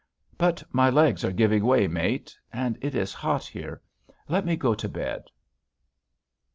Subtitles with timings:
[0.35, 3.83] But my legs are giving way, mate, and it is hot here....
[4.27, 5.25] Let me go to bed."